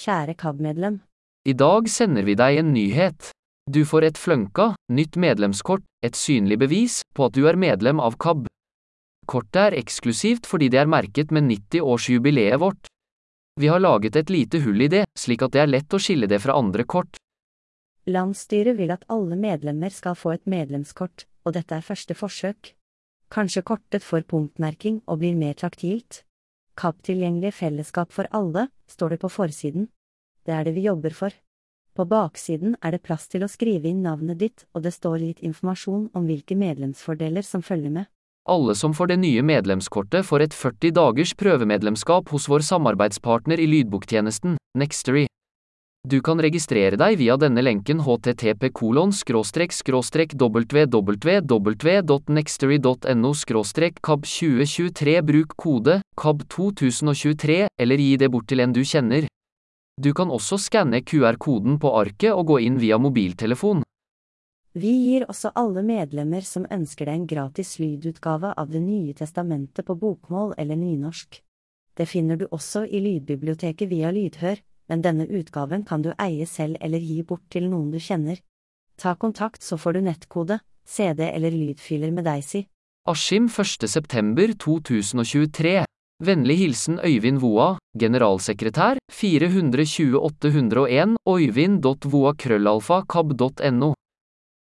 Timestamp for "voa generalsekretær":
87.40-89.00